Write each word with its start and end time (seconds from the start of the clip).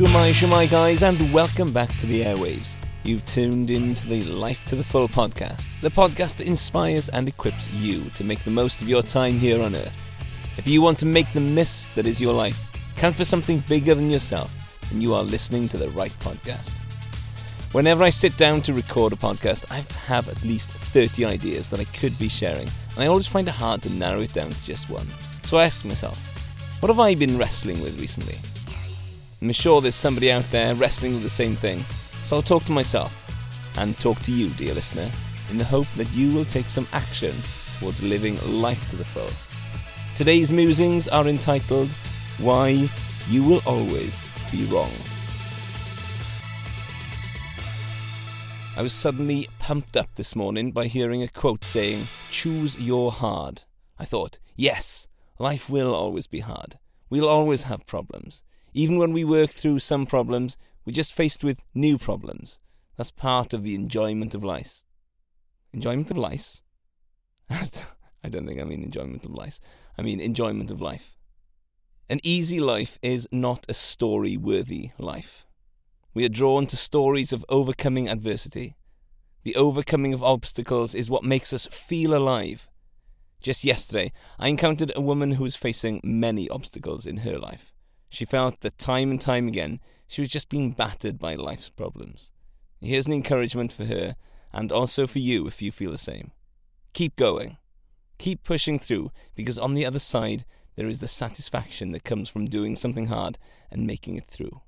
Shwmae, 0.00 0.32
Shwmae, 0.32 0.70
guys, 0.70 1.02
and 1.02 1.30
welcome 1.30 1.74
back 1.74 1.94
to 1.98 2.06
the 2.06 2.22
airwaves. 2.22 2.76
You've 3.02 3.22
tuned 3.26 3.68
into 3.68 4.06
the 4.06 4.24
Life 4.24 4.64
to 4.68 4.74
the 4.74 4.82
Full 4.82 5.08
podcast, 5.08 5.78
the 5.82 5.90
podcast 5.90 6.36
that 6.36 6.46
inspires 6.46 7.10
and 7.10 7.28
equips 7.28 7.70
you 7.72 8.08
to 8.14 8.24
make 8.24 8.42
the 8.42 8.50
most 8.50 8.80
of 8.80 8.88
your 8.88 9.02
time 9.02 9.38
here 9.38 9.62
on 9.62 9.74
Earth. 9.74 10.02
If 10.56 10.66
you 10.66 10.80
want 10.80 10.98
to 11.00 11.06
make 11.06 11.30
the 11.34 11.42
mist 11.42 11.86
that 11.96 12.06
is 12.06 12.18
your 12.18 12.32
life 12.32 12.58
count 12.96 13.14
for 13.14 13.26
something 13.26 13.62
bigger 13.68 13.94
than 13.94 14.10
yourself, 14.10 14.50
then 14.90 15.02
you 15.02 15.14
are 15.14 15.22
listening 15.22 15.68
to 15.68 15.76
the 15.76 15.90
right 15.90 16.18
podcast. 16.20 16.72
Whenever 17.72 18.02
I 18.02 18.08
sit 18.08 18.34
down 18.38 18.62
to 18.62 18.72
record 18.72 19.12
a 19.12 19.16
podcast, 19.16 19.70
I 19.70 19.84
have 20.06 20.30
at 20.30 20.42
least 20.42 20.70
30 20.70 21.26
ideas 21.26 21.68
that 21.68 21.78
I 21.78 21.84
could 21.84 22.18
be 22.18 22.30
sharing, 22.30 22.68
and 22.94 23.04
I 23.04 23.06
always 23.08 23.26
find 23.26 23.46
it 23.48 23.52
hard 23.52 23.82
to 23.82 23.90
narrow 23.90 24.22
it 24.22 24.32
down 24.32 24.48
to 24.48 24.64
just 24.64 24.88
one. 24.88 25.08
So 25.42 25.58
I 25.58 25.64
ask 25.64 25.84
myself, 25.84 26.18
what 26.80 26.88
have 26.88 27.00
I 27.00 27.14
been 27.14 27.36
wrestling 27.36 27.82
with 27.82 28.00
recently? 28.00 28.36
I'm 29.42 29.52
sure 29.52 29.80
there's 29.80 29.94
somebody 29.94 30.30
out 30.30 30.44
there 30.50 30.74
wrestling 30.74 31.14
with 31.14 31.22
the 31.22 31.30
same 31.30 31.56
thing, 31.56 31.82
so 32.24 32.36
I'll 32.36 32.42
talk 32.42 32.64
to 32.64 32.72
myself 32.72 33.10
and 33.78 33.96
talk 33.96 34.20
to 34.22 34.32
you, 34.32 34.50
dear 34.50 34.74
listener, 34.74 35.10
in 35.48 35.56
the 35.56 35.64
hope 35.64 35.86
that 35.96 36.12
you 36.12 36.34
will 36.34 36.44
take 36.44 36.68
some 36.68 36.86
action 36.92 37.34
towards 37.78 38.02
living 38.02 38.36
life 38.44 38.86
to 38.90 38.96
the 38.96 39.04
full. 39.04 39.30
Today's 40.14 40.52
musings 40.52 41.08
are 41.08 41.26
entitled 41.26 41.88
Why 42.36 42.86
You 43.30 43.42
Will 43.42 43.62
Always 43.64 44.30
Be 44.52 44.66
Wrong. 44.66 44.92
I 48.76 48.82
was 48.82 48.92
suddenly 48.92 49.48
pumped 49.58 49.96
up 49.96 50.16
this 50.16 50.36
morning 50.36 50.70
by 50.70 50.86
hearing 50.86 51.22
a 51.22 51.28
quote 51.28 51.64
saying, 51.64 52.08
Choose 52.30 52.78
your 52.78 53.10
hard. 53.10 53.62
I 53.98 54.04
thought, 54.04 54.38
yes, 54.54 55.08
life 55.38 55.70
will 55.70 55.94
always 55.94 56.26
be 56.26 56.40
hard. 56.40 56.78
We'll 57.08 57.28
always 57.28 57.62
have 57.62 57.86
problems. 57.86 58.42
Even 58.72 58.98
when 58.98 59.12
we 59.12 59.24
work 59.24 59.50
through 59.50 59.78
some 59.80 60.06
problems, 60.06 60.56
we're 60.84 60.92
just 60.92 61.14
faced 61.14 61.44
with 61.44 61.64
new 61.74 61.98
problems. 61.98 62.58
That's 62.96 63.10
part 63.10 63.52
of 63.52 63.62
the 63.62 63.74
enjoyment 63.74 64.34
of 64.34 64.44
life. 64.44 64.84
Enjoyment 65.72 66.10
of 66.10 66.18
life? 66.18 66.62
I 67.50 68.28
don't 68.28 68.46
think 68.46 68.60
I 68.60 68.64
mean 68.64 68.82
enjoyment 68.82 69.24
of 69.24 69.32
life. 69.32 69.60
I 69.96 70.02
mean 70.02 70.20
enjoyment 70.20 70.70
of 70.70 70.80
life. 70.80 71.16
An 72.08 72.20
easy 72.22 72.60
life 72.60 72.98
is 73.02 73.28
not 73.30 73.66
a 73.68 73.74
story 73.74 74.36
worthy 74.36 74.90
life. 74.98 75.46
We 76.12 76.24
are 76.24 76.28
drawn 76.28 76.66
to 76.66 76.76
stories 76.76 77.32
of 77.32 77.44
overcoming 77.48 78.08
adversity. 78.08 78.76
The 79.44 79.56
overcoming 79.56 80.12
of 80.12 80.22
obstacles 80.22 80.94
is 80.94 81.08
what 81.08 81.24
makes 81.24 81.52
us 81.52 81.66
feel 81.66 82.14
alive. 82.14 82.68
Just 83.40 83.64
yesterday, 83.64 84.12
I 84.38 84.48
encountered 84.48 84.92
a 84.94 85.00
woman 85.00 85.32
who 85.32 85.44
was 85.44 85.56
facing 85.56 86.00
many 86.02 86.48
obstacles 86.48 87.06
in 87.06 87.18
her 87.18 87.38
life. 87.38 87.72
She 88.10 88.24
felt 88.24 88.60
that 88.60 88.76
time 88.76 89.10
and 89.10 89.20
time 89.20 89.48
again 89.48 89.80
she 90.06 90.20
was 90.20 90.28
just 90.28 90.48
being 90.48 90.72
battered 90.72 91.18
by 91.18 91.36
life's 91.36 91.70
problems. 91.70 92.32
Here's 92.80 93.06
an 93.06 93.12
encouragement 93.12 93.72
for 93.72 93.84
her 93.84 94.16
and 94.52 94.72
also 94.72 95.06
for 95.06 95.20
you 95.20 95.46
if 95.46 95.62
you 95.62 95.70
feel 95.70 95.92
the 95.92 95.98
same. 95.98 96.32
Keep 96.92 97.14
going. 97.14 97.56
Keep 98.18 98.42
pushing 98.42 98.80
through 98.80 99.12
because 99.36 99.56
on 99.56 99.74
the 99.74 99.86
other 99.86 100.00
side 100.00 100.44
there 100.74 100.88
is 100.88 100.98
the 100.98 101.08
satisfaction 101.08 101.92
that 101.92 102.04
comes 102.04 102.28
from 102.28 102.46
doing 102.46 102.74
something 102.74 103.06
hard 103.06 103.38
and 103.70 103.86
making 103.86 104.16
it 104.16 104.26
through. 104.26 104.60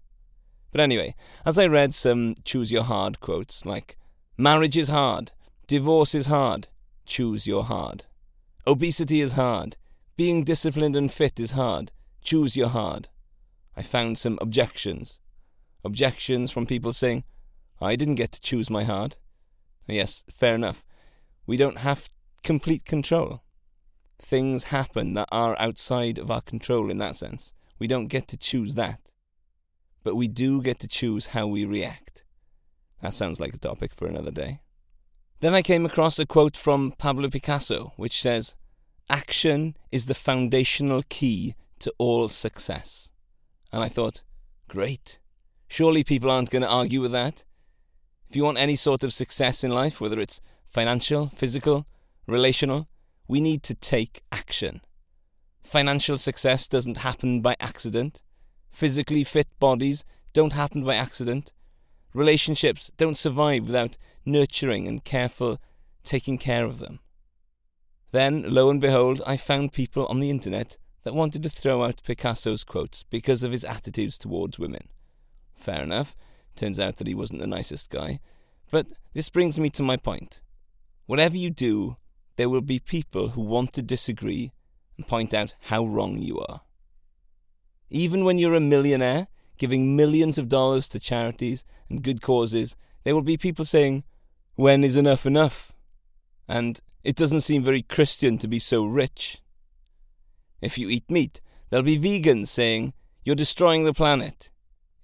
But 0.71 0.81
anyway, 0.81 1.15
as 1.45 1.59
I 1.59 1.67
read 1.67 1.93
some 1.93 2.37
choose 2.45 2.71
your 2.71 2.84
hard 2.84 3.19
quotes 3.19 3.67
like, 3.67 3.99
Marriage 4.39 4.77
is 4.77 4.89
hard, 4.89 5.33
divorce 5.67 6.15
is 6.15 6.27
hard, 6.27 6.69
choose 7.05 7.47
your 7.47 7.65
hard. 7.65 8.06
Obesity 8.67 9.21
is 9.21 9.33
hard, 9.33 9.77
being 10.17 10.45
disciplined 10.45 10.97
and 10.97 11.12
fit 11.12 11.41
is 11.41 11.53
hard, 11.53 11.91
choose 12.23 12.56
your 12.56 12.69
hard. 12.69 13.09
I 13.77 13.83
found 13.83 14.19
some 14.19 14.39
objections. 14.41 15.20
Objections 15.84 16.50
from 16.50 16.66
people 16.66 16.93
saying, 16.93 17.25
I 17.81 17.97
didn't 17.97 18.15
get 18.16 18.33
to 18.33 18.41
choose 18.41 18.71
my 18.71 18.84
heart. 18.84 19.16
Yes, 19.87 20.25
fair 20.31 20.55
enough. 20.55 20.84
We 21.47 21.56
don't 21.56 21.78
have 21.78 22.10
complete 22.43 22.84
control. 22.84 23.43
Things 24.21 24.65
happen 24.65 25.15
that 25.15 25.28
are 25.33 25.56
outside 25.59 26.19
of 26.19 26.31
our 26.31 26.41
control 26.41 26.91
in 26.91 26.99
that 26.99 27.16
sense. 27.16 27.53
We 27.78 27.88
don't 27.88 28.06
get 28.06 28.28
to 28.28 28.37
choose 28.37 28.77
that 28.77 29.00
but 30.03 30.15
we 30.15 30.28
do 30.28 30.62
get 30.62 30.78
to 30.81 30.89
choose 30.89 31.28
how 31.28 31.47
we 31.47 31.65
react. 31.65 32.25
That 33.00 33.15
sounds 33.15 33.41
like 33.41 33.54
a 33.54 33.59
topic 33.59 33.94
for 33.94 34.06
another 34.06 34.31
day. 34.31 34.60
Then 35.41 35.54
I 35.54 35.62
came 35.62 35.84
across 35.84 36.19
a 36.19 36.27
quote 36.27 36.56
from 36.56 36.93
Pablo 36.93 37.28
Picasso, 37.28 37.93
which 37.97 38.21
says, 38.21 38.54
Action 39.10 39.77
is 39.91 40.06
the 40.06 40.15
foundational 40.15 41.03
key 41.09 41.54
to 41.81 41.93
all 41.99 42.28
success. 42.28 43.10
And 43.72 43.83
I 43.83 43.88
thought, 43.88 44.22
great. 44.69 45.19
Surely 45.69 46.05
people 46.05 46.31
aren't 46.31 46.50
going 46.50 46.62
to 46.62 46.69
argue 46.69 47.00
with 47.00 47.12
that. 47.12 47.44
If 48.28 48.37
you 48.37 48.44
want 48.44 48.59
any 48.59 48.77
sort 48.77 49.03
of 49.03 49.12
success 49.12 49.65
in 49.65 49.71
life, 49.71 50.00
whether 50.00 50.21
it's 50.21 50.41
financial, 50.66 51.28
physical, 51.28 51.87
relational, 52.27 52.88
we 53.28 53.41
need 53.41 53.62
to 53.65 53.75
take 53.75 54.22
action. 54.31 54.81
Financial 55.62 56.19
success 56.19 56.69
doesn't 56.69 56.99
happen 56.99 57.41
by 57.41 57.56
accident. 57.60 58.22
Physically 58.71 59.25
fit 59.25 59.49
bodies 59.59 60.04
don't 60.33 60.53
happen 60.53 60.84
by 60.84 60.94
accident. 60.97 61.53
Relationships 62.15 62.91
don't 62.97 63.16
survive 63.16 63.66
without 63.66 63.97
nurturing 64.25 64.87
and 64.87 65.04
careful 65.04 65.59
taking 66.04 66.37
care 66.37 66.65
of 66.65 66.78
them. 66.78 67.00
Then, 68.10 68.44
lo 68.50 68.69
and 68.69 68.81
behold, 68.81 69.22
I 69.27 69.37
found 69.37 69.72
people 69.72 70.06
on 70.06 70.21
the 70.21 70.31
internet 70.31 70.77
that 71.05 71.15
wanted 71.15 71.43
to 71.43 71.49
throw 71.49 71.85
out 71.85 72.03
Picasso's 72.03 72.65
quotes 72.65 73.03
because 73.03 73.43
of 73.43 73.53
his 73.53 73.65
attitudes 73.65 74.19
towards 74.19 74.59
women. 74.59 74.89
Fair 75.55 75.83
enough. 75.83 76.17
Turns 76.55 76.79
out 76.79 76.97
that 76.97 77.07
he 77.07 77.15
wasn't 77.15 77.41
the 77.41 77.47
nicest 77.47 77.91
guy. 77.91 78.21
But 78.71 78.87
this 79.13 79.29
brings 79.29 79.59
me 79.59 79.71
to 79.71 79.83
my 79.83 79.97
point. 79.97 80.43
Whatever 81.07 81.37
you 81.37 81.51
do, 81.51 81.97
there 82.37 82.49
will 82.49 82.61
be 82.61 82.79
people 82.79 83.29
who 83.29 83.43
want 83.43 83.73
to 83.75 83.83
disagree 83.83 84.53
and 84.97 85.07
point 85.07 85.35
out 85.35 85.55
how 85.63 85.85
wrong 85.85 86.19
you 86.19 86.41
are. 86.41 86.63
Even 87.91 88.25
when 88.25 88.39
you're 88.39 88.55
a 88.55 88.61
millionaire, 88.61 89.29
giving 89.59 89.95
millions 89.95 90.39
of 90.39 90.49
dollars 90.49 90.89
to 90.89 90.99
charities 90.99 91.65
and 91.91 92.03
good 92.03 92.23
causes, 92.23 92.77
there 93.05 93.15
will 93.15 93.23
be 93.23 93.37
people 93.37 93.65
saying, 93.65 94.05
When 94.55 94.84
is 94.84 94.97
enough 94.97 95.27
enough? 95.27 95.73
And 96.49 96.81
it 97.05 97.17
doesn't 97.17 97.43
seem 97.43 97.63
very 97.63 97.83
Christian 97.83 98.39
to 98.39 98.49
be 98.49 98.59
so 98.59 98.84
rich. 98.84 99.41
If 100.62 100.78
you 100.78 100.89
eat 100.89 101.11
meat, 101.11 101.41
there'll 101.69 101.84
be 101.84 101.99
vegans 101.99 102.49
saying, 102.49 102.95
You're 103.25 103.34
destroying 103.34 103.84
the 103.84 103.93
planet. 103.93 104.50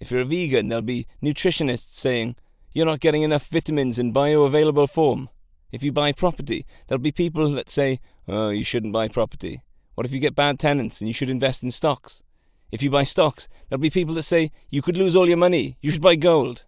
If 0.01 0.11
you're 0.11 0.21
a 0.21 0.25
vegan, 0.25 0.69
there'll 0.69 0.83
be 0.83 1.07
nutritionists 1.23 1.91
saying, 1.91 2.37
You're 2.73 2.87
not 2.87 3.01
getting 3.01 3.23
enough 3.23 3.49
vitamins 3.49 3.99
in 3.99 4.13
bioavailable 4.13 4.89
form. 4.89 5.29
If 5.73 5.83
you 5.83 5.93
buy 5.93 6.13
property, 6.13 6.65
there'll 6.87 7.03
be 7.03 7.13
people 7.13 7.51
that 7.51 7.69
say, 7.69 7.99
Oh, 8.29 8.51
you 8.51 8.65
shouldn't 8.65 8.93
buy 8.93 9.09
property. 9.09 9.63
What 9.97 10.07
if 10.07 10.13
you 10.13 10.21
get 10.21 10.37
bad 10.37 10.61
tenants 10.61 11.01
and 11.01 11.09
you 11.09 11.15
should 11.15 11.29
invest 11.29 11.65
in 11.65 11.73
stocks? 11.73 12.23
If 12.71 12.83
you 12.83 12.91
buy 12.91 13.03
stocks, 13.03 13.49
there'll 13.69 13.81
be 13.81 13.91
people 13.91 14.15
that 14.15 14.23
say 14.23 14.53
you 14.71 14.81
could 14.81 14.97
lose 14.97 15.17
all 15.17 15.27
your 15.27 15.37
money, 15.37 15.77
you 15.81 15.91
should 15.91 16.03
buy 16.03 16.15
gold. 16.15 16.65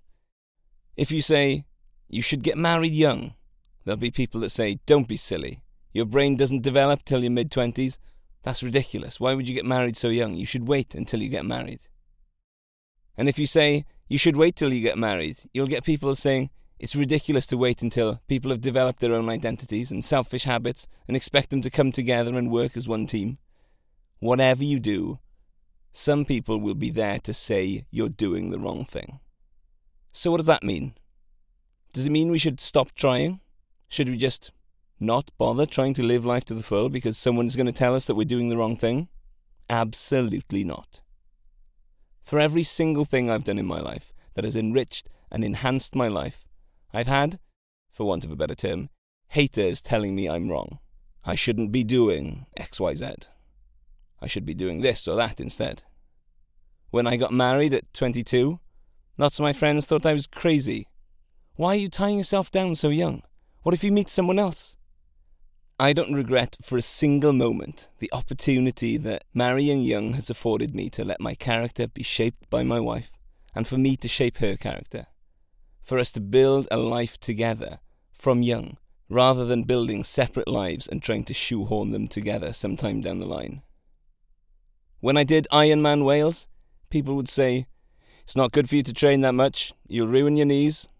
If 0.97 1.13
you 1.13 1.23
say 1.23 1.65
you 2.09 2.23
should 2.23 2.43
get 2.43 2.59
married 2.59 2.93
young, 2.93 3.35
there'll 3.85 3.99
be 3.99 4.11
people 4.11 4.41
that 4.41 4.51
say 4.51 4.81
don't 4.87 5.07
be 5.07 5.17
silly. 5.17 5.63
Your 5.93 6.07
brain 6.07 6.37
doesn't 6.37 6.63
develop 6.63 7.05
till 7.05 7.23
your 7.23 7.31
mid 7.31 7.51
20s. 7.51 7.99
That's 8.43 8.63
ridiculous. 8.63 9.21
Why 9.21 9.35
would 9.35 9.49
you 9.49 9.55
get 9.55 9.67
married 9.67 9.97
so 9.97 10.09
young? 10.09 10.35
You 10.35 10.47
should 10.47 10.67
wait 10.67 10.95
until 10.95 11.23
you 11.23 11.29
get 11.29 11.45
married. 11.45 11.81
And 13.17 13.29
if 13.29 13.39
you 13.39 13.47
say 13.47 13.85
you 14.09 14.19
should 14.19 14.37
wait 14.37 14.57
till 14.57 14.73
you 14.73 14.81
get 14.81 14.99
married, 14.99 15.39
you'll 15.53 15.67
get 15.67 15.85
people 15.85 16.15
saying 16.17 16.51
it's 16.79 16.97
ridiculous 16.97 17.47
to 17.49 17.59
wait 17.59 17.83
until 17.83 18.21
people 18.27 18.51
have 18.51 18.63
developed 18.63 19.01
their 19.01 19.13
own 19.13 19.29
identities 19.29 19.91
and 19.91 20.03
selfish 20.03 20.45
habits 20.45 20.87
and 21.07 21.17
expect 21.17 21.51
them 21.51 21.61
to 21.61 21.71
come 21.71 21.93
together 21.93 22.37
and 22.37 22.51
work 22.51 22.77
as 22.77 22.89
one 22.89 23.07
team. 23.07 23.37
Whatever 24.21 24.65
you 24.65 24.81
do, 24.81 25.19
some 25.93 26.25
people 26.25 26.59
will 26.59 26.75
be 26.75 26.91
there 26.91 27.19
to 27.21 27.35
say 27.35 27.85
you're 27.91 28.09
doing 28.09 28.51
the 28.51 28.59
wrong 28.59 28.87
thing. 28.87 29.21
So, 30.13 30.31
what 30.31 30.39
does 30.39 30.47
that 30.47 30.65
mean? 30.65 30.95
Does 31.93 32.07
it 32.07 32.13
mean 32.13 32.31
we 32.31 32.39
should 32.39 32.61
stop 32.61 32.95
trying? 32.95 33.41
Should 33.89 34.09
we 34.09 34.17
just 34.17 34.51
not 35.01 35.31
bother 35.39 35.65
trying 35.65 35.95
to 35.95 36.03
live 36.03 36.27
life 36.27 36.45
to 36.45 36.55
the 36.55 36.63
full 36.63 36.91
because 36.91 37.17
someone's 37.17 37.57
going 37.57 37.67
to 37.67 37.73
tell 37.73 37.95
us 37.95 38.07
that 38.07 38.15
we're 38.15 38.25
doing 38.25 38.51
the 38.51 38.57
wrong 38.57 38.77
thing? 38.77 39.09
Absolutely 39.71 40.63
not. 40.63 41.01
For 42.23 42.39
every 42.39 42.63
single 42.63 43.07
thing 43.07 43.31
I've 43.31 43.45
done 43.45 43.59
in 43.59 43.67
my 43.67 43.81
life 43.81 44.13
that 44.35 44.45
has 44.45 44.55
enriched 44.55 45.09
and 45.31 45.43
enhanced 45.43 45.95
my 45.97 46.09
life, 46.09 46.47
I've 46.93 47.07
had, 47.07 47.41
for 47.91 48.07
want 48.07 48.25
of 48.25 48.31
a 48.31 48.37
better 48.37 48.55
term, 48.55 48.91
haters 49.29 49.81
telling 49.81 50.15
me 50.15 50.29
I'm 50.29 50.51
wrong. 50.51 50.79
I 51.25 51.35
shouldn't 51.35 51.73
be 51.73 51.83
doing 51.83 52.47
XYZ. 52.59 53.27
I 54.21 54.27
should 54.27 54.45
be 54.45 54.55
doing 54.55 54.81
this 54.81 55.09
or 55.09 55.17
that 55.17 55.41
instead. 55.41 55.85
When 56.91 57.07
I 57.07 57.17
got 57.17 57.33
married 57.33 57.73
at 57.73 57.93
22, 57.95 58.61
lots 59.17 59.39
of 59.39 59.45
my 59.45 59.53
friends 59.53 59.87
thought 59.87 60.05
I 60.05 60.13
was 60.13 60.27
crazy. 60.27 60.89
Why 61.55 61.75
are 61.75 61.79
you 61.79 61.89
tying 61.89 62.19
yourself 62.19 62.51
down 62.51 62.75
so 62.75 62.89
young? 62.89 63.23
What 63.63 63.75
if 63.75 63.85
you 63.85 63.93
meet 63.93 64.11
someone 64.11 64.39
else? 64.39 64.77
I 65.81 65.95
don't 65.95 66.13
regret 66.13 66.59
for 66.61 66.77
a 66.77 66.83
single 66.83 67.33
moment 67.33 67.89
the 68.01 68.13
opportunity 68.13 68.99
that 68.99 69.25
marrying 69.33 69.81
young 69.81 70.13
has 70.13 70.29
afforded 70.29 70.75
me 70.75 70.91
to 70.91 71.07
let 71.07 71.23
my 71.23 71.35
character 71.35 71.89
be 71.89 72.03
shaped 72.03 72.51
by 72.51 72.63
my 72.63 72.79
wife 72.79 73.11
and 73.55 73.67
for 73.67 73.79
me 73.79 73.97
to 73.97 74.07
shape 74.07 74.37
her 74.39 74.59
character. 74.59 75.07
For 75.81 75.99
us 75.99 76.13
to 76.13 76.21
build 76.21 76.69
a 76.71 76.77
life 76.77 77.19
together 77.19 77.79
from 78.13 78.43
young, 78.43 78.77
rather 79.09 79.47
than 79.47 79.63
building 79.63 80.05
separate 80.05 80.49
lives 80.49 80.87
and 80.87 81.03
trying 81.03 81.25
to 81.25 81.33
shoehorn 81.33 81.93
them 81.93 82.09
together 82.09 82.53
sometime 82.53 83.01
down 83.01 83.19
the 83.19 83.25
line. 83.25 83.63
When 84.99 85.17
I 85.17 85.25
did 85.25 85.49
Ironman 85.51 86.05
Wales, 86.05 86.47
people 86.91 87.17
would 87.17 87.31
say, 87.31 87.69
It's 88.25 88.37
not 88.37 88.53
good 88.53 88.69
for 88.69 88.77
you 88.77 88.83
to 88.83 88.93
train 88.93 89.23
that 89.23 89.33
much, 89.33 89.73
you'll 89.89 90.09
ruin 90.09 90.37
your 90.37 90.45
knees. 90.45 90.91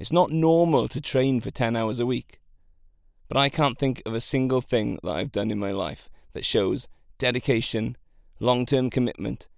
It's 0.00 0.10
not 0.10 0.32
normal 0.32 0.88
to 0.88 1.00
train 1.00 1.40
for 1.40 1.52
10 1.52 1.76
hours 1.76 2.00
a 2.00 2.06
week. 2.06 2.40
But 3.28 3.38
I 3.38 3.48
can't 3.48 3.78
think 3.78 4.02
of 4.06 4.14
a 4.14 4.20
single 4.20 4.60
thing 4.60 4.98
that 5.02 5.10
I've 5.10 5.32
done 5.32 5.50
in 5.50 5.58
my 5.58 5.72
life 5.72 6.08
that 6.32 6.44
shows 6.44 6.88
dedication, 7.18 7.96
long 8.38 8.66
term 8.66 8.90
commitment, 8.90 9.48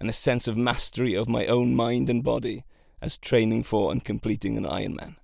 and 0.00 0.08
a 0.08 0.12
sense 0.12 0.48
of 0.48 0.56
mastery 0.56 1.14
of 1.14 1.28
my 1.28 1.46
own 1.46 1.74
mind 1.74 2.10
and 2.10 2.24
body 2.24 2.64
as 3.00 3.18
training 3.18 3.62
for 3.62 3.92
and 3.92 4.04
completing 4.04 4.56
an 4.56 4.64
Ironman. 4.64 5.16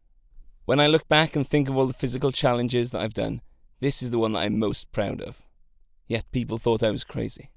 When 0.67 0.79
I 0.79 0.87
look 0.87 1.09
back 1.09 1.35
and 1.35 1.47
think 1.47 1.69
of 1.69 1.77
all 1.77 1.87
the 1.87 1.95
physical 1.95 2.31
challenges 2.31 2.91
that 2.91 3.01
I've 3.01 3.15
done, 3.15 3.41
this 3.81 4.03
is 4.03 4.11
the 4.11 4.19
one 4.19 4.33
that 4.33 4.41
I'm 4.41 4.59
most 4.59 4.93
proud 4.93 5.21
of. 5.21 5.37
Yet 6.07 6.31
people 6.31 6.59
thought 6.59 6.83
I 6.83 6.91
was 6.91 7.05
crazy. 7.05 7.51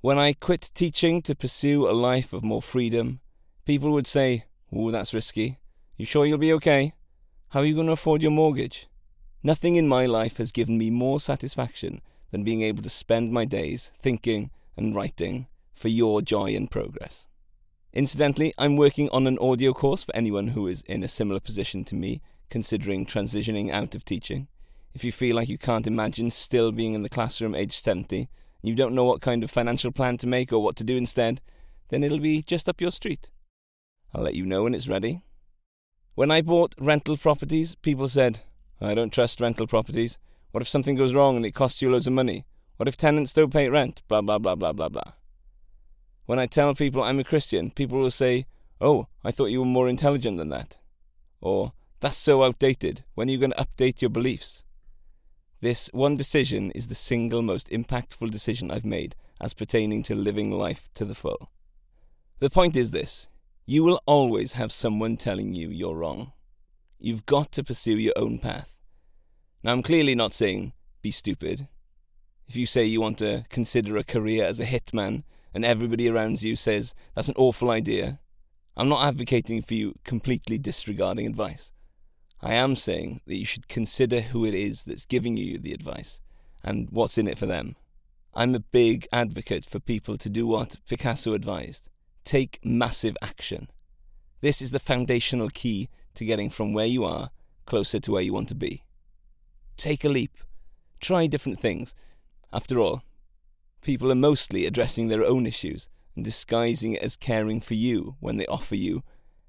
When 0.00 0.18
I 0.18 0.34
quit 0.34 0.70
teaching 0.74 1.22
to 1.22 1.34
pursue 1.34 1.88
a 1.88 1.92
life 1.92 2.32
of 2.32 2.44
more 2.44 2.62
freedom, 2.62 3.20
people 3.64 3.90
would 3.92 4.06
say, 4.06 4.44
Ooh, 4.76 4.90
that's 4.90 5.14
risky. 5.14 5.58
You 5.96 6.04
sure 6.04 6.26
you'll 6.26 6.38
be 6.38 6.52
okay? 6.52 6.92
How 7.48 7.60
are 7.60 7.64
you 7.64 7.74
going 7.74 7.86
to 7.86 7.92
afford 7.94 8.22
your 8.22 8.30
mortgage? 8.30 8.88
Nothing 9.46 9.76
in 9.76 9.86
my 9.86 10.06
life 10.06 10.38
has 10.38 10.50
given 10.50 10.76
me 10.76 10.90
more 10.90 11.20
satisfaction 11.20 12.02
than 12.32 12.42
being 12.42 12.62
able 12.62 12.82
to 12.82 12.90
spend 12.90 13.30
my 13.30 13.44
days 13.44 13.92
thinking 13.96 14.50
and 14.76 14.92
writing 14.92 15.46
for 15.72 15.86
your 15.86 16.20
joy 16.20 16.56
and 16.56 16.68
progress. 16.68 17.28
Incidentally, 17.92 18.52
I'm 18.58 18.76
working 18.76 19.08
on 19.10 19.28
an 19.28 19.38
audio 19.38 19.72
course 19.72 20.02
for 20.02 20.16
anyone 20.16 20.48
who 20.48 20.66
is 20.66 20.82
in 20.88 21.04
a 21.04 21.06
similar 21.06 21.38
position 21.38 21.84
to 21.84 21.94
me, 21.94 22.22
considering 22.50 23.06
transitioning 23.06 23.70
out 23.70 23.94
of 23.94 24.04
teaching. 24.04 24.48
If 24.94 25.04
you 25.04 25.12
feel 25.12 25.36
like 25.36 25.48
you 25.48 25.58
can't 25.58 25.86
imagine 25.86 26.32
still 26.32 26.72
being 26.72 26.94
in 26.94 27.04
the 27.04 27.08
classroom 27.08 27.54
aged 27.54 27.84
70, 27.84 28.18
and 28.18 28.28
you 28.68 28.74
don't 28.74 28.96
know 28.96 29.04
what 29.04 29.20
kind 29.20 29.44
of 29.44 29.50
financial 29.52 29.92
plan 29.92 30.16
to 30.16 30.26
make 30.26 30.52
or 30.52 30.60
what 30.60 30.74
to 30.74 30.82
do 30.82 30.96
instead, 30.96 31.40
then 31.90 32.02
it'll 32.02 32.18
be 32.18 32.42
just 32.42 32.68
up 32.68 32.80
your 32.80 32.90
street. 32.90 33.30
I'll 34.12 34.24
let 34.24 34.34
you 34.34 34.44
know 34.44 34.64
when 34.64 34.74
it's 34.74 34.88
ready. 34.88 35.22
When 36.16 36.32
I 36.32 36.40
bought 36.40 36.74
rental 36.80 37.16
properties, 37.16 37.76
people 37.76 38.08
said, 38.08 38.40
I 38.80 38.94
don't 38.94 39.12
trust 39.12 39.40
rental 39.40 39.66
properties. 39.66 40.18
What 40.50 40.62
if 40.62 40.68
something 40.68 40.96
goes 40.96 41.14
wrong 41.14 41.36
and 41.36 41.46
it 41.46 41.54
costs 41.54 41.80
you 41.80 41.90
loads 41.90 42.06
of 42.06 42.12
money? 42.12 42.44
What 42.76 42.88
if 42.88 42.96
tenants 42.96 43.32
don't 43.32 43.52
pay 43.52 43.68
rent? 43.68 44.02
Blah, 44.08 44.20
blah, 44.20 44.38
blah, 44.38 44.54
blah, 44.54 44.72
blah, 44.72 44.88
blah. 44.88 45.12
When 46.26 46.38
I 46.38 46.46
tell 46.46 46.74
people 46.74 47.02
I'm 47.02 47.18
a 47.18 47.24
Christian, 47.24 47.70
people 47.70 47.98
will 47.98 48.10
say, 48.10 48.46
Oh, 48.80 49.06
I 49.24 49.30
thought 49.30 49.46
you 49.46 49.60
were 49.60 49.66
more 49.66 49.88
intelligent 49.88 50.36
than 50.38 50.50
that. 50.50 50.78
Or, 51.40 51.72
That's 52.00 52.16
so 52.16 52.44
outdated. 52.44 53.04
When 53.14 53.28
are 53.28 53.32
you 53.32 53.38
going 53.38 53.52
to 53.52 53.64
update 53.64 54.02
your 54.02 54.10
beliefs? 54.10 54.64
This 55.62 55.88
one 55.92 56.16
decision 56.16 56.70
is 56.72 56.88
the 56.88 56.94
single 56.94 57.40
most 57.40 57.70
impactful 57.70 58.30
decision 58.30 58.70
I've 58.70 58.84
made 58.84 59.16
as 59.40 59.54
pertaining 59.54 60.02
to 60.04 60.14
living 60.14 60.50
life 60.50 60.88
to 60.94 61.04
the 61.04 61.14
full. 61.14 61.50
The 62.38 62.50
point 62.50 62.76
is 62.76 62.90
this 62.90 63.28
you 63.64 63.82
will 63.82 64.00
always 64.06 64.52
have 64.52 64.70
someone 64.70 65.16
telling 65.16 65.54
you 65.54 65.68
you're 65.70 65.96
wrong. 65.96 66.32
You've 66.98 67.26
got 67.26 67.52
to 67.52 67.64
pursue 67.64 67.98
your 67.98 68.14
own 68.16 68.38
path. 68.38 68.80
Now, 69.62 69.72
I'm 69.72 69.82
clearly 69.82 70.14
not 70.14 70.34
saying 70.34 70.72
be 71.02 71.10
stupid. 71.10 71.68
If 72.48 72.56
you 72.56 72.66
say 72.66 72.84
you 72.84 73.00
want 73.00 73.18
to 73.18 73.44
consider 73.48 73.96
a 73.96 74.04
career 74.04 74.44
as 74.44 74.60
a 74.60 74.66
hitman 74.66 75.24
and 75.52 75.64
everybody 75.64 76.08
around 76.08 76.42
you 76.42 76.56
says 76.56 76.94
that's 77.14 77.28
an 77.28 77.34
awful 77.36 77.70
idea, 77.70 78.20
I'm 78.76 78.88
not 78.88 79.06
advocating 79.06 79.62
for 79.62 79.74
you 79.74 79.94
completely 80.04 80.58
disregarding 80.58 81.26
advice. 81.26 81.72
I 82.40 82.54
am 82.54 82.76
saying 82.76 83.20
that 83.26 83.36
you 83.36 83.46
should 83.46 83.68
consider 83.68 84.20
who 84.20 84.44
it 84.44 84.54
is 84.54 84.84
that's 84.84 85.04
giving 85.04 85.36
you 85.36 85.58
the 85.58 85.72
advice 85.72 86.20
and 86.62 86.88
what's 86.90 87.18
in 87.18 87.26
it 87.26 87.38
for 87.38 87.46
them. 87.46 87.76
I'm 88.34 88.54
a 88.54 88.60
big 88.60 89.08
advocate 89.12 89.64
for 89.64 89.80
people 89.80 90.18
to 90.18 90.28
do 90.28 90.46
what 90.46 90.76
Picasso 90.88 91.32
advised 91.32 91.88
take 92.24 92.58
massive 92.64 93.16
action. 93.22 93.68
This 94.40 94.60
is 94.60 94.72
the 94.72 94.80
foundational 94.80 95.48
key 95.48 95.88
to 96.16 96.24
getting 96.24 96.50
from 96.50 96.72
where 96.72 96.86
you 96.86 97.04
are 97.04 97.30
closer 97.66 98.00
to 98.00 98.12
where 98.12 98.22
you 98.22 98.32
want 98.32 98.48
to 98.48 98.54
be. 98.54 98.82
Take 99.76 100.04
a 100.04 100.08
leap. 100.08 100.36
Try 101.00 101.26
different 101.26 101.60
things. 101.60 101.94
After 102.52 102.78
all, 102.78 103.02
people 103.82 104.10
are 104.10 104.16
mostly 104.16 104.66
addressing 104.66 105.08
their 105.08 105.24
own 105.24 105.46
issues 105.46 105.88
and 106.14 106.24
disguising 106.24 106.94
it 106.94 107.02
as 107.02 107.16
caring 107.16 107.60
for 107.60 107.74
you 107.74 108.16
when 108.20 108.36
they 108.36 108.46
offer 108.46 108.74
you 108.74 109.02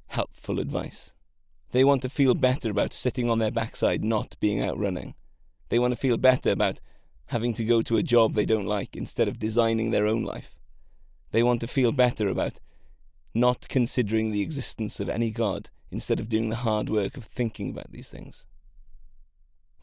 helpful 0.07 0.59
advice. 0.59 1.13
They 1.71 1.83
want 1.83 2.01
to 2.01 2.09
feel 2.09 2.33
better 2.33 2.69
about 2.69 2.93
sitting 2.93 3.29
on 3.29 3.39
their 3.39 3.51
backside 3.51 4.03
not 4.03 4.35
being 4.39 4.61
out 4.61 4.77
running. 4.77 5.15
They 5.69 5.79
want 5.79 5.93
to 5.93 5.99
feel 5.99 6.17
better 6.17 6.51
about 6.51 6.81
having 7.27 7.53
to 7.53 7.65
go 7.65 7.81
to 7.81 7.97
a 7.97 8.03
job 8.03 8.33
they 8.33 8.45
don't 8.45 8.65
like 8.65 8.95
instead 8.95 9.27
of 9.27 9.39
designing 9.39 9.91
their 9.91 10.07
own 10.07 10.23
life. 10.23 10.55
They 11.31 11.43
want 11.43 11.61
to 11.61 11.67
feel 11.67 11.91
better 11.91 12.29
about 12.29 12.59
not 13.33 13.67
considering 13.69 14.31
the 14.31 14.41
existence 14.41 14.99
of 14.99 15.09
any 15.09 15.29
God 15.29 15.69
instead 15.91 16.19
of 16.19 16.29
doing 16.29 16.49
the 16.49 16.57
hard 16.57 16.89
work 16.89 17.17
of 17.17 17.25
thinking 17.25 17.69
about 17.69 17.91
these 17.91 18.09
things. 18.09 18.45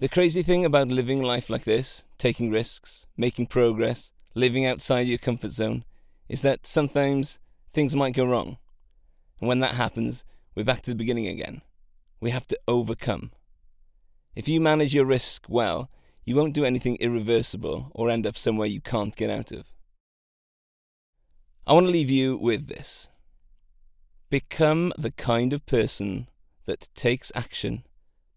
The 0.01 0.09
crazy 0.09 0.43
thing 0.43 0.65
about 0.65 0.89
living 0.89 1.23
life 1.23 1.49
like 1.49 1.65
this, 1.65 2.05
taking 2.19 2.51
risks, 2.51 3.07
making 3.17 3.47
progress, 3.47 4.13
living 4.35 4.67
outside 4.67 5.07
your 5.07 5.19
comfort 5.19 5.51
zone, 5.51 5.85
is 6.29 6.43
that 6.43 6.67
sometimes 6.67 7.39
things 7.73 7.95
might 7.95 8.15
go 8.15 8.25
wrong. 8.25 8.59
And 9.41 9.49
when 9.49 9.61
that 9.61 9.75
happens, 9.75 10.25
we're 10.55 10.65
back 10.65 10.83
to 10.83 10.91
the 10.91 10.97
beginning 10.97 11.29
again. 11.29 11.63
We 12.21 12.31
have 12.31 12.47
to 12.49 12.59
overcome. 12.67 13.31
If 14.35 14.49
you 14.49 14.61
manage 14.61 14.95
your 14.95 15.07
risk 15.07 15.47
well, 15.49 15.91
you 16.25 16.35
won't 16.35 16.55
do 16.55 16.65
anything 16.65 16.97
irreversible 16.97 17.93
or 17.95 18.11
end 18.11 18.27
up 18.27 18.37
somewhere 18.37 18.67
you 18.67 18.81
can't 18.81 19.15
get 19.15 19.31
out 19.31 19.53
of. 19.53 19.65
I 21.67 21.73
want 21.73 21.87
to 21.87 21.93
leave 21.93 22.11
you 22.11 22.37
with 22.37 22.67
this. 22.67 23.09
Become 24.35 24.93
the 24.99 25.13
kind 25.13 25.53
of 25.53 25.65
person 25.65 26.27
that 26.67 26.89
takes 26.97 27.31
action, 27.37 27.85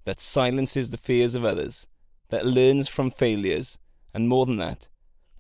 that 0.06 0.22
silences 0.22 0.92
the 0.92 0.98
fears 0.98 1.34
of 1.34 1.44
others, 1.44 1.88
that 2.30 2.46
learns 2.46 2.88
from 2.88 3.10
failures, 3.10 3.80
and 4.14 4.30
more 4.30 4.46
than 4.46 4.58
that, 4.58 4.90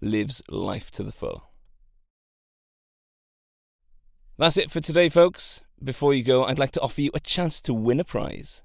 lives 0.01 0.41
life 0.49 0.89
to 0.93 1.03
the 1.03 1.11
full. 1.11 1.51
That's 4.39 4.57
it 4.57 4.71
for 4.71 4.79
today, 4.79 5.09
folks. 5.09 5.61
Before 5.83 6.11
you 6.11 6.23
go, 6.23 6.45
I'd 6.45 6.57
like 6.57 6.71
to 6.71 6.81
offer 6.81 7.01
you 7.01 7.11
a 7.13 7.19
chance 7.19 7.61
to 7.61 7.71
win 7.71 7.99
a 7.99 8.03
prize. 8.03 8.63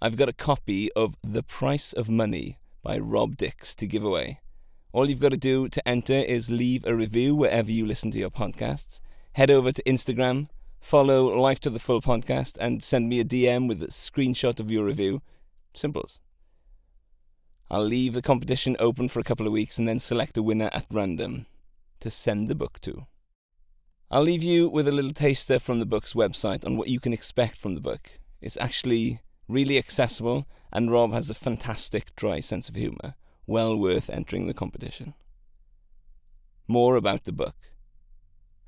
I've 0.00 0.16
got 0.16 0.28
a 0.28 0.32
copy 0.32 0.92
of 0.92 1.16
The 1.24 1.42
Price 1.42 1.92
of 1.92 2.08
Money 2.08 2.60
by 2.80 2.96
Rob 2.96 3.36
Dix 3.36 3.74
to 3.74 3.88
give 3.88 4.04
away. 4.04 4.38
All 4.92 5.10
you've 5.10 5.18
got 5.18 5.30
to 5.30 5.36
do 5.36 5.68
to 5.68 5.88
enter 5.88 6.14
is 6.14 6.48
leave 6.48 6.84
a 6.84 6.94
review 6.94 7.34
wherever 7.34 7.72
you 7.72 7.88
listen 7.88 8.12
to 8.12 8.20
your 8.20 8.30
podcasts. 8.30 9.00
Head 9.32 9.50
over 9.50 9.72
to 9.72 9.82
Instagram, 9.82 10.46
follow 10.84 11.34
Life 11.34 11.60
to 11.60 11.70
the 11.70 11.78
Full 11.78 12.02
podcast, 12.02 12.58
and 12.60 12.82
send 12.82 13.08
me 13.08 13.18
a 13.18 13.24
DM 13.24 13.68
with 13.68 13.82
a 13.82 13.86
screenshot 13.86 14.60
of 14.60 14.70
your 14.70 14.84
review. 14.84 15.22
Simples. 15.72 16.20
I'll 17.70 17.86
leave 17.86 18.12
the 18.12 18.20
competition 18.20 18.76
open 18.78 19.08
for 19.08 19.18
a 19.18 19.24
couple 19.24 19.46
of 19.46 19.52
weeks 19.54 19.78
and 19.78 19.88
then 19.88 19.98
select 19.98 20.36
a 20.36 20.42
winner 20.42 20.68
at 20.74 20.84
random 20.92 21.46
to 22.00 22.10
send 22.10 22.48
the 22.48 22.54
book 22.54 22.82
to. 22.82 23.06
I'll 24.10 24.22
leave 24.22 24.42
you 24.42 24.68
with 24.68 24.86
a 24.86 24.92
little 24.92 25.14
taster 25.14 25.58
from 25.58 25.78
the 25.78 25.86
book's 25.86 26.12
website 26.12 26.66
on 26.66 26.76
what 26.76 26.88
you 26.88 27.00
can 27.00 27.14
expect 27.14 27.56
from 27.56 27.74
the 27.74 27.80
book. 27.80 28.20
It's 28.42 28.58
actually 28.58 29.22
really 29.48 29.78
accessible, 29.78 30.46
and 30.70 30.92
Rob 30.92 31.14
has 31.14 31.30
a 31.30 31.34
fantastic 31.34 32.14
dry 32.14 32.40
sense 32.40 32.68
of 32.68 32.74
humour, 32.74 33.14
well 33.46 33.74
worth 33.74 34.10
entering 34.10 34.48
the 34.48 34.54
competition. 34.54 35.14
More 36.68 36.96
about 36.96 37.24
the 37.24 37.32
book. 37.32 37.56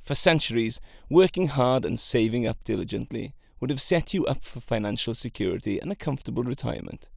For 0.06 0.14
centuries, 0.14 0.80
working 1.10 1.48
hard 1.48 1.84
and 1.84 1.98
saving 1.98 2.46
up 2.46 2.62
diligently 2.62 3.34
would 3.58 3.70
have 3.70 3.80
set 3.80 4.14
you 4.14 4.24
up 4.24 4.44
for 4.44 4.60
financial 4.60 5.14
security 5.14 5.80
and 5.80 5.90
a 5.90 5.96
comfortable 5.96 6.44
retirement. 6.44 7.08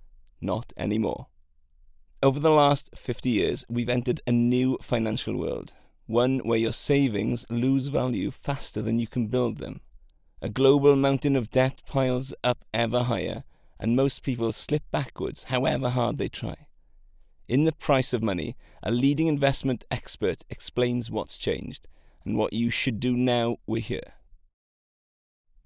Not 0.42 0.74
anymore. 0.76 1.28
Over 2.24 2.40
the 2.40 2.50
last 2.50 2.90
50 2.96 3.30
years, 3.30 3.64
we've 3.70 3.90
entered 3.90 4.22
a 4.26 4.32
new 4.32 4.80
financial 4.82 5.38
world, 5.38 5.76
one 6.08 6.40
where 6.40 6.58
your 6.58 6.72
savings 6.72 7.46
lose 7.52 7.90
value 7.90 8.32
faster 8.32 8.82
than 8.82 8.98
you 8.98 9.06
can 9.06 9.28
build 9.28 9.60
them. 9.60 9.82
A 10.42 10.50
global 10.50 10.96
mountain 10.96 11.36
of 11.36 11.52
debt 11.52 11.84
piles 11.86 12.34
up 12.44 12.66
ever 12.74 13.04
higher, 13.04 13.44
and 13.80 13.96
most 13.96 14.24
people 14.24 14.52
slip 14.52 14.84
backwards 14.90 15.44
however 15.44 15.90
hard 15.90 16.18
they 16.18 16.28
try. 16.28 16.56
In 17.48 17.66
The 17.66 17.72
Price 17.72 18.14
of 18.14 18.24
Money, 18.24 18.58
a 18.82 18.92
leading 18.92 19.28
investment 19.28 19.86
expert 19.92 20.42
explains 20.50 21.12
what's 21.12 21.38
changed 21.38 21.88
and 22.26 22.38
what 22.38 22.54
you 22.54 22.70
should 22.70 23.00
do 23.00 23.16
now 23.16 23.58
we're 23.66 23.82
here. 23.82 24.14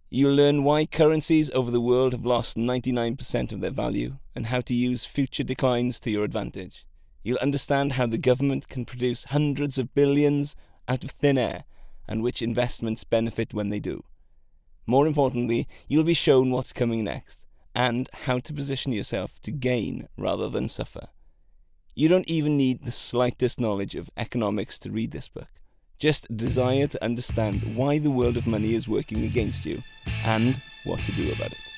You'll 0.10 0.36
learn 0.36 0.64
why 0.64 0.86
currencies 0.86 1.50
over 1.52 1.72
the 1.72 1.82
world 1.82 2.14
have 2.14 2.26
lost 2.26 2.56
99% 2.56 3.52
of 3.52 3.62
their 3.62 3.72
value 3.72 4.18
and 4.36 4.46
how 4.46 4.62
to 4.62 4.74
use 4.74 5.06
future 5.06 5.44
declines 5.44 6.00
to 6.02 6.12
your 6.12 6.24
advantage. 6.24 6.86
You'll 7.24 7.40
understand 7.40 7.94
how 7.94 8.06
the 8.06 8.18
government 8.18 8.68
can 8.68 8.86
produce 8.86 9.24
hundreds 9.26 9.80
of 9.80 9.96
billions 9.96 10.56
out 10.88 11.04
of 11.04 11.10
thin 11.10 11.38
air 11.38 11.64
and 12.08 12.22
which 12.22 12.42
investments 12.42 13.04
benefit 13.04 13.54
when 13.54 13.70
they 13.70 13.80
do. 13.80 14.04
More 14.86 15.08
importantly, 15.08 15.68
you'll 15.88 16.04
be 16.04 16.14
shown 16.14 16.52
what's 16.52 16.74
coming 16.74 17.04
next 17.04 17.46
and 17.74 18.10
how 18.26 18.38
to 18.40 18.54
position 18.54 18.92
yourself 18.92 19.40
to 19.42 19.52
gain 19.52 20.08
rather 20.18 20.50
than 20.50 20.68
suffer. 20.68 21.08
You 21.96 22.10
don't 22.10 22.28
even 22.28 22.58
need 22.58 22.84
the 22.84 22.92
slightest 22.92 23.60
knowledge 23.60 23.96
of 23.96 24.10
economics 24.18 24.78
to 24.80 24.92
read 24.92 25.12
this 25.12 25.28
book. 25.28 25.50
Just 26.00 26.30
a 26.30 26.34
desire 26.34 26.88
to 26.88 27.04
understand 27.04 27.76
why 27.76 28.00
the 28.00 28.12
world 28.12 28.38
of 28.38 28.48
money 28.48 28.76
is 28.76 28.88
working 28.88 29.24
against 29.24 29.66
you 29.66 29.82
and 30.26 30.60
what 30.84 31.00
to 31.02 31.12
do 31.14 31.32
about 31.32 31.52
it. 31.52 31.73